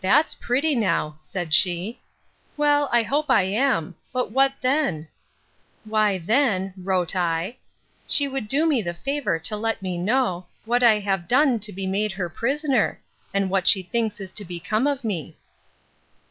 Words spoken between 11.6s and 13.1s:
be made her prisoner;